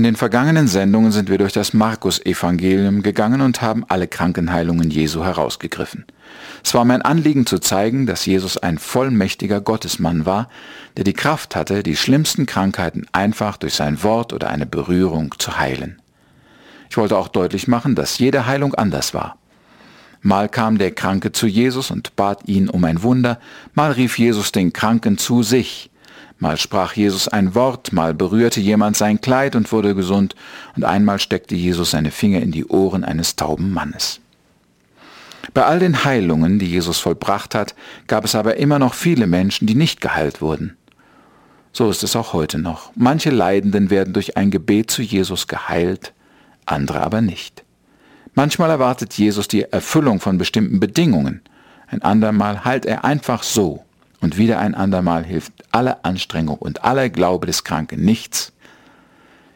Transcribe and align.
In 0.00 0.04
den 0.04 0.16
vergangenen 0.16 0.66
Sendungen 0.66 1.12
sind 1.12 1.28
wir 1.28 1.36
durch 1.36 1.52
das 1.52 1.74
Markus-Evangelium 1.74 3.02
gegangen 3.02 3.42
und 3.42 3.60
haben 3.60 3.84
alle 3.86 4.08
Krankenheilungen 4.08 4.90
Jesu 4.90 5.24
herausgegriffen. 5.24 6.06
Es 6.64 6.72
war 6.72 6.86
mein 6.86 7.02
Anliegen 7.02 7.44
zu 7.44 7.58
zeigen, 7.58 8.06
dass 8.06 8.24
Jesus 8.24 8.56
ein 8.56 8.78
vollmächtiger 8.78 9.60
Gottesmann 9.60 10.24
war, 10.24 10.48
der 10.96 11.04
die 11.04 11.12
Kraft 11.12 11.54
hatte, 11.54 11.82
die 11.82 11.96
schlimmsten 11.96 12.46
Krankheiten 12.46 13.08
einfach 13.12 13.58
durch 13.58 13.74
sein 13.74 14.02
Wort 14.02 14.32
oder 14.32 14.48
eine 14.48 14.64
Berührung 14.64 15.34
zu 15.36 15.58
heilen. 15.58 16.00
Ich 16.88 16.96
wollte 16.96 17.18
auch 17.18 17.28
deutlich 17.28 17.68
machen, 17.68 17.94
dass 17.94 18.18
jede 18.18 18.46
Heilung 18.46 18.74
anders 18.74 19.12
war. 19.12 19.36
Mal 20.22 20.48
kam 20.48 20.78
der 20.78 20.92
Kranke 20.92 21.32
zu 21.32 21.46
Jesus 21.46 21.90
und 21.90 22.16
bat 22.16 22.48
ihn 22.48 22.70
um 22.70 22.82
ein 22.84 23.02
Wunder, 23.02 23.38
mal 23.74 23.92
rief 23.92 24.18
Jesus 24.18 24.50
den 24.50 24.72
Kranken 24.72 25.18
zu 25.18 25.42
sich, 25.42 25.89
Mal 26.40 26.56
sprach 26.56 26.94
Jesus 26.94 27.28
ein 27.28 27.54
Wort, 27.54 27.92
mal 27.92 28.14
berührte 28.14 28.60
jemand 28.60 28.96
sein 28.96 29.20
Kleid 29.20 29.54
und 29.54 29.70
wurde 29.70 29.94
gesund, 29.94 30.34
und 30.74 30.84
einmal 30.84 31.18
steckte 31.18 31.54
Jesus 31.54 31.92
seine 31.92 32.10
Finger 32.10 32.40
in 32.40 32.50
die 32.50 32.66
Ohren 32.66 33.04
eines 33.04 33.36
tauben 33.36 33.72
Mannes. 33.72 34.20
Bei 35.52 35.64
all 35.64 35.78
den 35.78 36.04
Heilungen, 36.04 36.58
die 36.58 36.66
Jesus 36.66 36.98
vollbracht 36.98 37.54
hat, 37.54 37.74
gab 38.06 38.24
es 38.24 38.34
aber 38.34 38.56
immer 38.56 38.78
noch 38.78 38.94
viele 38.94 39.26
Menschen, 39.26 39.66
die 39.66 39.74
nicht 39.74 40.00
geheilt 40.00 40.40
wurden. 40.40 40.76
So 41.72 41.90
ist 41.90 42.02
es 42.02 42.16
auch 42.16 42.32
heute 42.32 42.58
noch. 42.58 42.90
Manche 42.96 43.30
Leidenden 43.30 43.90
werden 43.90 44.12
durch 44.14 44.36
ein 44.36 44.50
Gebet 44.50 44.90
zu 44.90 45.02
Jesus 45.02 45.46
geheilt, 45.46 46.14
andere 46.64 47.02
aber 47.02 47.20
nicht. 47.20 47.64
Manchmal 48.34 48.70
erwartet 48.70 49.12
Jesus 49.14 49.46
die 49.46 49.64
Erfüllung 49.64 50.20
von 50.20 50.38
bestimmten 50.38 50.80
Bedingungen, 50.80 51.42
ein 51.88 52.02
andermal 52.02 52.64
heilt 52.64 52.86
er 52.86 53.04
einfach 53.04 53.42
so, 53.42 53.84
und 54.20 54.36
wieder 54.36 54.58
ein 54.58 54.74
andermal 54.74 55.24
hilft 55.24 55.52
alle 55.70 56.04
Anstrengung 56.04 56.58
und 56.58 56.84
aller 56.84 57.08
Glaube 57.08 57.46
des 57.46 57.64
Kranken 57.64 58.04
nichts. 58.04 58.52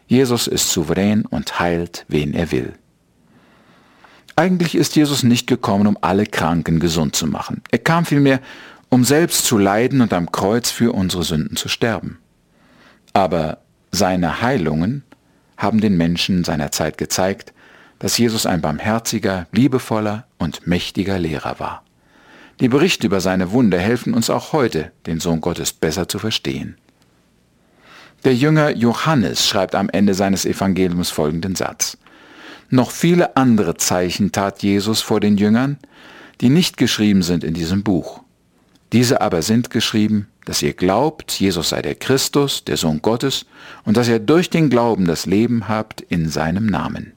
Jesus 0.07 0.47
ist 0.47 0.71
souverän 0.71 1.27
und 1.27 1.59
heilt, 1.61 2.05
wen 2.09 2.35
er 2.35 2.51
will. 2.51 2.75
Eigentlich 4.37 4.75
ist 4.75 4.97
Jesus 4.97 5.23
nicht 5.23 5.47
gekommen, 5.47 5.87
um 5.87 5.99
alle 6.01 6.27
Kranken 6.27 6.81
gesund 6.81 7.15
zu 7.15 7.27
machen. 7.27 7.63
Er 7.71 7.79
kam 7.79 8.05
vielmehr, 8.05 8.41
um 8.89 9.05
selbst 9.05 9.45
zu 9.45 9.59
leiden 9.59 10.01
und 10.01 10.13
am 10.13 10.33
Kreuz 10.33 10.71
für 10.71 10.93
unsere 10.93 11.23
Sünden 11.23 11.57
zu 11.57 11.69
sterben. 11.69 12.19
Aber 13.13 13.59
seine 13.93 14.43
Heilungen 14.43 15.05
haben 15.57 15.81
den 15.81 15.97
Menschen 15.97 16.43
seiner 16.43 16.73
Zeit 16.73 16.99
gezeigt, 16.99 17.53
dass 18.01 18.19
Jesus 18.19 18.45
ein 18.45 18.61
barmherziger, 18.61 19.47
liebevoller 19.53 20.27
und 20.39 20.67
mächtiger 20.67 21.19
Lehrer 21.19 21.61
war. 21.61 21.85
Die 22.61 22.69
Berichte 22.69 23.07
über 23.07 23.21
seine 23.21 23.51
Wunder 23.51 23.79
helfen 23.79 24.15
uns 24.15 24.31
auch 24.31 24.53
heute, 24.53 24.93
den 25.07 25.21
Sohn 25.21 25.41
Gottes 25.41 25.73
besser 25.73 26.09
zu 26.09 26.19
verstehen. 26.19 26.77
Der 28.25 28.35
Jünger 28.35 28.71
Johannes 28.71 29.47
schreibt 29.47 29.75
am 29.75 29.91
Ende 29.91 30.15
seines 30.15 30.47
Evangeliums 30.47 31.11
folgenden 31.11 31.57
Satz. 31.57 31.99
Noch 32.71 32.91
viele 32.91 33.37
andere 33.37 33.77
Zeichen 33.77 34.33
tat 34.33 34.63
Jesus 34.63 35.03
vor 35.03 35.21
den 35.21 35.37
Jüngern, 35.37 35.79
die 36.41 36.49
nicht 36.49 36.77
geschrieben 36.77 37.23
sind 37.23 37.45
in 37.45 37.55
diesem 37.55 37.83
Buch. 37.83 38.23
Diese 38.93 39.21
aber 39.21 39.43
sind 39.43 39.71
geschrieben, 39.71 40.29
dass 40.45 40.63
ihr 40.63 40.73
glaubt, 40.73 41.33
Jesus 41.33 41.71
sei 41.71 41.83
der 41.83 41.95
Christus, 41.95 42.65
der 42.65 42.77
Sohn 42.77 43.03
Gottes, 43.03 43.47
und 43.85 43.97
dass 43.97 44.09
ihr 44.09 44.21
durch 44.21 44.51
den 44.51 44.71
Glauben 44.71 45.07
das 45.07 45.27
Leben 45.27 45.69
habt 45.69 46.01
in 46.01 46.29
seinem 46.29 46.67
Namen. 46.67 47.13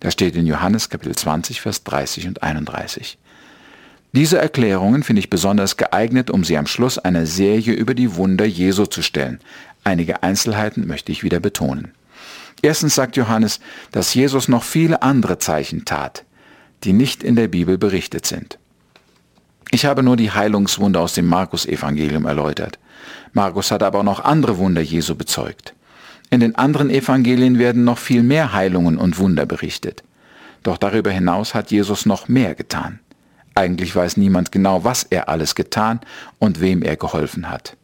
Das 0.00 0.14
steht 0.14 0.36
in 0.36 0.46
Johannes 0.46 0.88
Kapitel 0.88 1.14
20, 1.14 1.60
Vers 1.60 1.84
30 1.84 2.28
und 2.28 2.42
31. 2.42 3.18
Diese 4.14 4.38
Erklärungen 4.38 5.02
finde 5.02 5.18
ich 5.18 5.28
besonders 5.28 5.76
geeignet, 5.76 6.30
um 6.30 6.44
sie 6.44 6.56
am 6.56 6.68
Schluss 6.68 6.98
einer 6.98 7.26
Serie 7.26 7.72
über 7.72 7.94
die 7.94 8.14
Wunder 8.14 8.44
Jesu 8.44 8.86
zu 8.86 9.02
stellen. 9.02 9.40
Einige 9.82 10.22
Einzelheiten 10.22 10.86
möchte 10.86 11.10
ich 11.10 11.24
wieder 11.24 11.40
betonen. 11.40 11.90
Erstens 12.62 12.94
sagt 12.94 13.16
Johannes, 13.16 13.58
dass 13.90 14.14
Jesus 14.14 14.46
noch 14.46 14.62
viele 14.62 15.02
andere 15.02 15.38
Zeichen 15.38 15.84
tat, 15.84 16.24
die 16.84 16.92
nicht 16.92 17.24
in 17.24 17.34
der 17.34 17.48
Bibel 17.48 17.76
berichtet 17.76 18.24
sind. 18.24 18.60
Ich 19.72 19.84
habe 19.84 20.04
nur 20.04 20.16
die 20.16 20.30
Heilungswunder 20.30 21.00
aus 21.00 21.14
dem 21.14 21.26
Markus-Evangelium 21.26 22.24
erläutert. 22.24 22.78
Markus 23.32 23.72
hat 23.72 23.82
aber 23.82 23.98
auch 23.98 24.04
noch 24.04 24.20
andere 24.20 24.58
Wunder 24.58 24.80
Jesu 24.80 25.16
bezeugt. 25.16 25.74
In 26.30 26.38
den 26.38 26.54
anderen 26.54 26.88
Evangelien 26.88 27.58
werden 27.58 27.82
noch 27.82 27.98
viel 27.98 28.22
mehr 28.22 28.52
Heilungen 28.52 28.96
und 28.96 29.18
Wunder 29.18 29.44
berichtet. 29.44 30.04
Doch 30.62 30.78
darüber 30.78 31.10
hinaus 31.10 31.52
hat 31.52 31.72
Jesus 31.72 32.06
noch 32.06 32.28
mehr 32.28 32.54
getan. 32.54 33.00
Eigentlich 33.54 33.94
weiß 33.94 34.16
niemand 34.16 34.52
genau, 34.52 34.84
was 34.84 35.04
er 35.04 35.28
alles 35.28 35.54
getan 35.54 36.00
und 36.38 36.60
wem 36.60 36.82
er 36.82 36.96
geholfen 36.96 37.50
hat. 37.50 37.76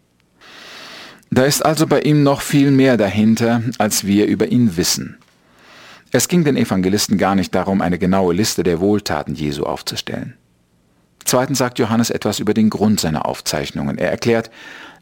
Da 1.30 1.44
ist 1.44 1.64
also 1.64 1.86
bei 1.86 2.00
ihm 2.00 2.24
noch 2.24 2.40
viel 2.40 2.72
mehr 2.72 2.96
dahinter, 2.96 3.62
als 3.78 4.04
wir 4.04 4.26
über 4.26 4.48
ihn 4.48 4.76
wissen. 4.76 5.18
Es 6.10 6.26
ging 6.26 6.42
den 6.42 6.56
Evangelisten 6.56 7.18
gar 7.18 7.36
nicht 7.36 7.54
darum, 7.54 7.80
eine 7.80 7.98
genaue 7.98 8.34
Liste 8.34 8.64
der 8.64 8.80
Wohltaten 8.80 9.36
Jesu 9.36 9.62
aufzustellen. 9.62 10.34
Zweitens 11.24 11.58
sagt 11.58 11.78
Johannes 11.78 12.10
etwas 12.10 12.40
über 12.40 12.52
den 12.52 12.70
Grund 12.70 12.98
seiner 12.98 13.26
Aufzeichnungen. 13.26 13.98
Er 13.98 14.10
erklärt, 14.10 14.50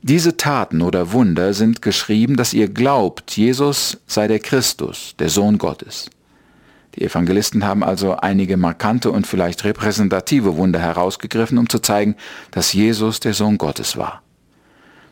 diese 0.03 0.37
Taten 0.37 0.83
oder 0.83 1.13
Wunder 1.13 1.55
sind 1.55 1.81
geschrieben, 1.81 2.37
dass 2.37 2.53
ihr 2.53 2.69
glaubt, 2.69 3.37
Jesus 3.37 3.99
sei 4.07 4.29
der 4.29 4.39
Christus, 4.39 5.15
der 5.19 5.31
Sohn 5.31 5.57
Gottes. 5.57 6.11
Die 6.99 7.05
Evangelisten 7.05 7.65
haben 7.65 7.85
also 7.85 8.17
einige 8.17 8.57
markante 8.57 9.13
und 9.13 9.25
vielleicht 9.25 9.63
repräsentative 9.63 10.57
Wunder 10.57 10.81
herausgegriffen, 10.81 11.57
um 11.57 11.69
zu 11.69 11.79
zeigen, 11.79 12.17
dass 12.51 12.73
Jesus 12.73 13.21
der 13.21 13.35
Sohn 13.35 13.57
Gottes 13.57 13.97
war. 13.97 14.21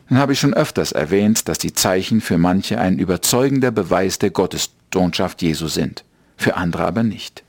Nun 0.09 0.19
habe 0.19 0.33
ich 0.33 0.39
schon 0.39 0.53
öfters 0.53 0.91
erwähnt, 0.91 1.47
dass 1.47 1.59
die 1.59 1.71
Zeichen 1.71 2.19
für 2.19 2.37
manche 2.37 2.77
ein 2.77 2.99
überzeugender 2.99 3.71
Beweis 3.71 4.19
der 4.19 4.31
Gottessohnschaft 4.31 5.41
Jesu 5.41 5.67
sind, 5.67 6.03
für 6.35 6.57
andere 6.57 6.83
aber 6.83 7.03
nicht. 7.03 7.43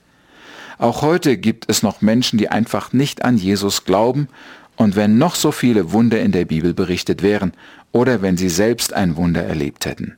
Auch 0.78 1.03
heute 1.03 1.37
gibt 1.37 1.65
es 1.69 1.82
noch 1.82 2.00
Menschen, 2.00 2.38
die 2.38 2.48
einfach 2.48 2.93
nicht 2.93 3.25
an 3.25 3.38
Jesus 3.38 3.84
glauben, 3.84 4.28
und 4.77 4.94
wenn 4.94 5.19
noch 5.19 5.34
so 5.34 5.50
viele 5.50 5.91
Wunder 5.91 6.21
in 6.21 6.31
der 6.31 6.44
Bibel 6.44 6.75
berichtet 6.75 7.25
wären, 7.25 7.53
oder 7.91 8.22
wenn 8.22 8.37
sie 8.37 8.48
selbst 8.48 8.93
ein 8.93 9.16
Wunder 9.16 9.43
erlebt 9.43 9.84
hätten. 9.84 10.16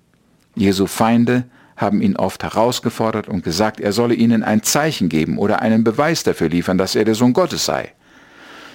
Jesu 0.54 0.86
Feinde 0.86 1.44
haben 1.80 2.02
ihn 2.02 2.16
oft 2.16 2.42
herausgefordert 2.42 3.28
und 3.28 3.42
gesagt, 3.42 3.80
er 3.80 3.92
solle 3.92 4.14
ihnen 4.14 4.42
ein 4.42 4.62
Zeichen 4.62 5.08
geben 5.08 5.38
oder 5.38 5.62
einen 5.62 5.82
Beweis 5.84 6.22
dafür 6.22 6.48
liefern, 6.48 6.78
dass 6.78 6.94
er 6.94 7.04
der 7.04 7.14
Sohn 7.14 7.32
Gottes 7.32 7.64
sei. 7.64 7.92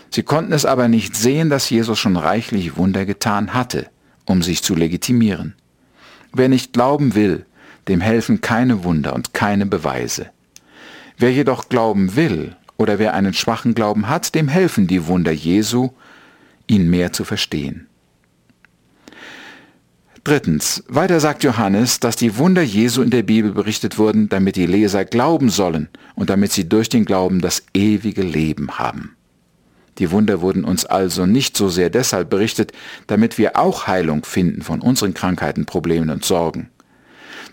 Sie 0.09 0.23
konnten 0.23 0.53
es 0.53 0.65
aber 0.65 0.87
nicht 0.87 1.15
sehen, 1.15 1.49
dass 1.49 1.69
Jesus 1.69 1.99
schon 1.99 2.17
reichlich 2.17 2.77
Wunder 2.77 3.05
getan 3.05 3.53
hatte, 3.53 3.87
um 4.25 4.41
sich 4.41 4.63
zu 4.63 4.75
legitimieren. 4.75 5.55
Wer 6.33 6.49
nicht 6.49 6.73
glauben 6.73 7.15
will, 7.15 7.45
dem 7.87 8.01
helfen 8.01 8.41
keine 8.41 8.83
Wunder 8.83 9.13
und 9.13 9.33
keine 9.33 9.65
Beweise. 9.65 10.31
Wer 11.17 11.31
jedoch 11.31 11.69
glauben 11.69 12.15
will 12.15 12.55
oder 12.77 12.99
wer 12.99 13.13
einen 13.13 13.33
schwachen 13.33 13.75
Glauben 13.75 14.09
hat, 14.09 14.35
dem 14.35 14.47
helfen 14.47 14.87
die 14.87 15.07
Wunder 15.07 15.31
Jesu, 15.31 15.91
ihn 16.67 16.89
mehr 16.89 17.13
zu 17.13 17.23
verstehen. 17.23 17.87
Drittens, 20.25 20.83
weiter 20.87 21.19
sagt 21.19 21.43
Johannes, 21.43 21.99
dass 21.99 22.15
die 22.15 22.39
Wunder 22.39 22.63
Jesu 22.63 23.03
in 23.03 23.11
der 23.11 23.21
Bibel 23.21 23.51
berichtet 23.51 23.99
wurden, 23.99 24.27
damit 24.27 24.55
die 24.55 24.65
Leser 24.65 25.05
glauben 25.05 25.49
sollen 25.49 25.87
und 26.15 26.31
damit 26.31 26.51
sie 26.51 26.67
durch 26.67 26.89
den 26.89 27.05
Glauben 27.05 27.41
das 27.41 27.61
ewige 27.75 28.23
Leben 28.23 28.79
haben. 28.79 29.15
Die 29.99 30.09
Wunder 30.09 30.41
wurden 30.41 30.65
uns 30.65 30.83
also 30.83 31.27
nicht 31.27 31.55
so 31.55 31.69
sehr 31.69 31.91
deshalb 31.91 32.31
berichtet, 32.31 32.71
damit 33.05 33.37
wir 33.37 33.55
auch 33.55 33.85
Heilung 33.85 34.25
finden 34.25 34.63
von 34.63 34.81
unseren 34.81 35.13
Krankheiten, 35.13 35.67
Problemen 35.67 36.09
und 36.09 36.25
Sorgen. 36.25 36.71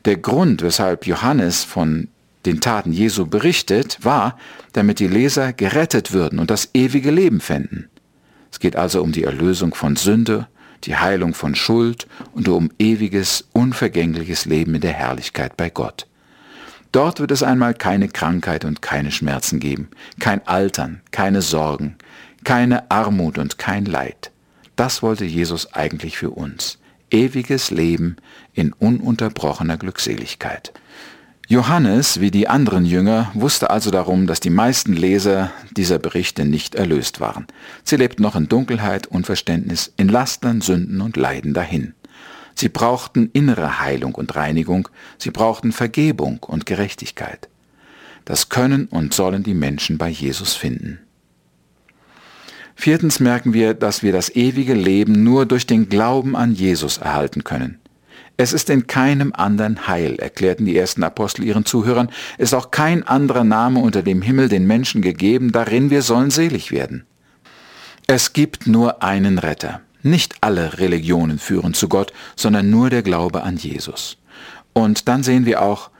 Der 0.06 0.16
Grund, 0.16 0.62
weshalb 0.62 1.06
Johannes 1.06 1.64
von 1.64 2.08
den 2.46 2.62
Taten 2.62 2.92
Jesu 2.94 3.26
berichtet, 3.26 3.98
war, 4.00 4.38
damit 4.72 4.98
die 4.98 5.08
Leser 5.08 5.52
gerettet 5.52 6.14
würden 6.14 6.38
und 6.38 6.50
das 6.50 6.70
ewige 6.72 7.10
Leben 7.10 7.40
fänden. 7.40 7.90
Es 8.50 8.60
geht 8.60 8.76
also 8.76 9.02
um 9.02 9.12
die 9.12 9.24
Erlösung 9.24 9.74
von 9.74 9.96
Sünde 9.96 10.48
die 10.84 10.96
Heilung 10.96 11.34
von 11.34 11.54
Schuld 11.54 12.06
und 12.32 12.48
um 12.48 12.70
ewiges, 12.78 13.48
unvergängliches 13.52 14.44
Leben 14.44 14.74
in 14.74 14.80
der 14.80 14.92
Herrlichkeit 14.92 15.56
bei 15.56 15.70
Gott. 15.70 16.06
Dort 16.92 17.20
wird 17.20 17.30
es 17.30 17.42
einmal 17.42 17.72
keine 17.72 18.08
Krankheit 18.08 18.64
und 18.64 18.82
keine 18.82 19.10
Schmerzen 19.10 19.60
geben, 19.60 19.88
kein 20.20 20.46
Altern, 20.46 21.00
keine 21.10 21.40
Sorgen, 21.40 21.96
keine 22.44 22.90
Armut 22.90 23.38
und 23.38 23.58
kein 23.58 23.86
Leid. 23.86 24.30
Das 24.76 25.02
wollte 25.02 25.24
Jesus 25.24 25.72
eigentlich 25.72 26.18
für 26.18 26.30
uns. 26.30 26.78
Ewiges 27.10 27.70
Leben 27.70 28.16
in 28.52 28.72
ununterbrochener 28.72 29.76
Glückseligkeit. 29.76 30.72
Johannes, 31.48 32.20
wie 32.20 32.30
die 32.30 32.48
anderen 32.48 32.84
Jünger, 32.84 33.30
wusste 33.34 33.70
also 33.70 33.90
darum, 33.90 34.26
dass 34.26 34.40
die 34.40 34.50
meisten 34.50 34.92
Leser 34.92 35.52
dieser 35.72 35.98
Berichte 35.98 36.44
nicht 36.44 36.74
erlöst 36.74 37.20
waren. 37.20 37.46
Sie 37.84 37.96
lebten 37.96 38.22
noch 38.22 38.36
in 38.36 38.48
Dunkelheit, 38.48 39.06
Unverständnis, 39.06 39.92
in 39.96 40.08
Lastern, 40.08 40.60
Sünden 40.60 41.00
und 41.00 41.16
Leiden 41.16 41.52
dahin. 41.52 41.94
Sie 42.54 42.68
brauchten 42.68 43.30
innere 43.32 43.80
Heilung 43.80 44.14
und 44.14 44.34
Reinigung, 44.36 44.88
sie 45.18 45.30
brauchten 45.30 45.72
Vergebung 45.72 46.38
und 46.38 46.64
Gerechtigkeit. 46.64 47.48
Das 48.24 48.48
können 48.48 48.86
und 48.86 49.14
sollen 49.14 49.42
die 49.42 49.54
Menschen 49.54 49.98
bei 49.98 50.08
Jesus 50.08 50.54
finden. 50.54 51.00
Viertens 52.74 53.20
merken 53.20 53.52
wir, 53.52 53.74
dass 53.74 54.02
wir 54.02 54.12
das 54.12 54.34
ewige 54.34 54.74
Leben 54.74 55.24
nur 55.24 55.46
durch 55.46 55.66
den 55.66 55.88
Glauben 55.88 56.36
an 56.36 56.54
Jesus 56.54 56.98
erhalten 56.98 57.44
können. 57.44 57.78
Es 58.42 58.52
ist 58.52 58.70
in 58.70 58.88
keinem 58.88 59.32
anderen 59.32 59.86
Heil, 59.86 60.16
erklärten 60.16 60.66
die 60.66 60.76
ersten 60.76 61.04
Apostel 61.04 61.44
ihren 61.44 61.64
Zuhörern, 61.64 62.10
ist 62.38 62.54
auch 62.54 62.72
kein 62.72 63.06
anderer 63.06 63.44
Name 63.44 63.78
unter 63.78 64.02
dem 64.02 64.20
Himmel 64.20 64.48
den 64.48 64.66
Menschen 64.66 65.00
gegeben, 65.00 65.52
darin 65.52 65.90
wir 65.90 66.02
sollen 66.02 66.32
selig 66.32 66.72
werden. 66.72 67.06
Es 68.08 68.32
gibt 68.32 68.66
nur 68.66 69.00
einen 69.00 69.38
Retter. 69.38 69.80
Nicht 70.02 70.34
alle 70.40 70.80
Religionen 70.80 71.38
führen 71.38 71.72
zu 71.72 71.88
Gott, 71.88 72.12
sondern 72.34 72.68
nur 72.68 72.90
der 72.90 73.04
Glaube 73.04 73.44
an 73.44 73.58
Jesus. 73.58 74.16
Und 74.72 75.06
dann 75.06 75.22
sehen 75.22 75.46
wir 75.46 75.62
auch, 75.62 75.90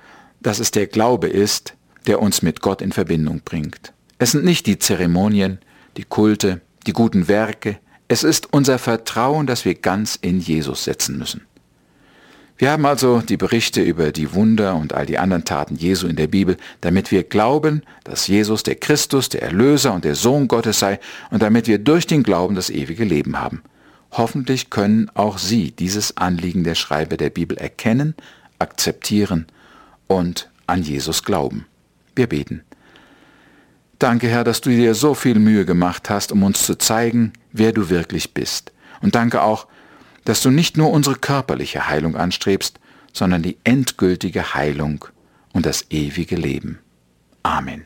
dass 0.40 0.58
es 0.58 0.72
der 0.72 0.88
Glaube 0.88 1.28
ist, 1.28 1.74
der 2.08 2.20
uns 2.20 2.42
mit 2.42 2.60
Gott 2.60 2.82
in 2.82 2.90
Verbindung 2.90 3.42
bringt. 3.44 3.92
Es 4.18 4.32
sind 4.32 4.44
nicht 4.44 4.66
die 4.66 4.80
Zeremonien, 4.80 5.60
die 5.96 6.02
Kulte, 6.02 6.60
die 6.88 6.92
guten 6.92 7.28
Werke, 7.28 7.78
es 8.08 8.24
ist 8.24 8.52
unser 8.52 8.80
Vertrauen, 8.80 9.46
das 9.46 9.64
wir 9.64 9.76
ganz 9.76 10.18
in 10.20 10.40
Jesus 10.40 10.82
setzen 10.82 11.18
müssen. 11.18 11.46
Wir 12.62 12.70
haben 12.70 12.86
also 12.86 13.20
die 13.20 13.36
Berichte 13.36 13.82
über 13.82 14.12
die 14.12 14.34
Wunder 14.34 14.76
und 14.76 14.92
all 14.92 15.04
die 15.04 15.18
anderen 15.18 15.44
Taten 15.44 15.74
Jesu 15.74 16.06
in 16.06 16.14
der 16.14 16.28
Bibel, 16.28 16.56
damit 16.80 17.10
wir 17.10 17.24
glauben, 17.24 17.82
dass 18.04 18.28
Jesus 18.28 18.62
der 18.62 18.76
Christus, 18.76 19.28
der 19.28 19.42
Erlöser 19.42 19.92
und 19.92 20.04
der 20.04 20.14
Sohn 20.14 20.46
Gottes 20.46 20.78
sei 20.78 21.00
und 21.32 21.42
damit 21.42 21.66
wir 21.66 21.80
durch 21.80 22.06
den 22.06 22.22
Glauben 22.22 22.54
das 22.54 22.70
ewige 22.70 23.02
Leben 23.02 23.40
haben. 23.40 23.64
Hoffentlich 24.12 24.70
können 24.70 25.10
auch 25.14 25.38
Sie 25.38 25.72
dieses 25.72 26.16
Anliegen 26.16 26.62
der 26.62 26.76
Schreiber 26.76 27.16
der 27.16 27.30
Bibel 27.30 27.58
erkennen, 27.58 28.14
akzeptieren 28.60 29.48
und 30.06 30.48
an 30.68 30.84
Jesus 30.84 31.24
glauben. 31.24 31.66
Wir 32.14 32.28
beten. 32.28 32.62
Danke, 33.98 34.28
Herr, 34.28 34.44
dass 34.44 34.60
du 34.60 34.70
dir 34.70 34.94
so 34.94 35.14
viel 35.14 35.40
Mühe 35.40 35.64
gemacht 35.64 36.08
hast, 36.10 36.30
um 36.30 36.44
uns 36.44 36.64
zu 36.64 36.78
zeigen, 36.78 37.32
wer 37.50 37.72
du 37.72 37.90
wirklich 37.90 38.34
bist. 38.34 38.70
Und 39.00 39.16
danke 39.16 39.42
auch, 39.42 39.66
dass 40.24 40.40
du 40.40 40.50
nicht 40.50 40.76
nur 40.76 40.90
unsere 40.90 41.16
körperliche 41.16 41.88
Heilung 41.88 42.16
anstrebst, 42.16 42.78
sondern 43.12 43.42
die 43.42 43.58
endgültige 43.64 44.54
Heilung 44.54 45.04
und 45.52 45.66
das 45.66 45.86
ewige 45.90 46.36
Leben. 46.36 46.78
Amen. 47.42 47.84